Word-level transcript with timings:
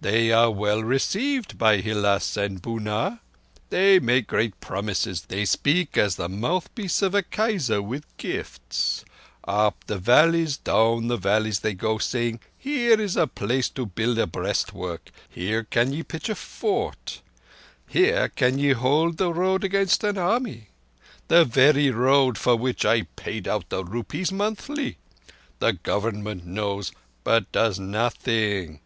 "They 0.00 0.32
are 0.32 0.50
well 0.50 0.82
received 0.82 1.58
by 1.58 1.82
Hilás 1.82 2.38
and 2.38 2.62
Bunár. 2.62 3.20
They 3.68 3.98
make 3.98 4.26
great 4.26 4.58
promises; 4.58 5.26
they 5.28 5.44
speak 5.44 5.98
as 5.98 6.16
the 6.16 6.30
mouthpiece 6.30 7.02
of 7.02 7.14
a 7.14 7.22
Kaisar 7.22 7.82
with 7.84 8.06
gifts. 8.16 9.04
Up 9.46 9.76
the 9.86 9.98
valleys, 9.98 10.56
down 10.56 11.08
the 11.08 11.18
valleys 11.18 11.58
go 11.58 11.98
they, 11.98 12.02
saying, 12.02 12.40
'Here 12.56 12.98
is 12.98 13.18
a 13.18 13.26
place 13.26 13.68
to 13.68 13.84
build 13.84 14.18
a 14.18 14.26
breastwork; 14.26 15.10
here 15.28 15.64
can 15.64 15.92
ye 15.92 16.02
pitch 16.02 16.30
a 16.30 16.34
fort. 16.34 17.20
Here 17.86 18.30
can 18.30 18.58
ye 18.58 18.72
hold 18.72 19.18
the 19.18 19.30
road 19.34 19.62
against 19.62 20.02
an 20.04 20.16
army'—the 20.16 21.44
very 21.44 21.90
roads 21.90 22.40
for 22.40 22.56
which 22.56 22.86
I 22.86 23.02
paid 23.02 23.46
out 23.46 23.68
the 23.68 23.84
rupees 23.84 24.32
monthly. 24.32 24.96
The 25.58 25.74
Government 25.74 26.46
knows, 26.46 26.92
but 27.24 27.52
does 27.52 27.78
nothing. 27.78 28.80